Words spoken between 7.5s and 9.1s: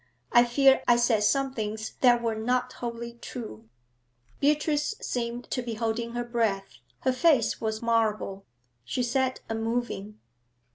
was marble. She